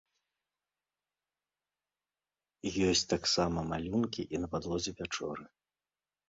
[2.87, 5.43] Ёсць таксама малюнкі і на падлозе пячоры.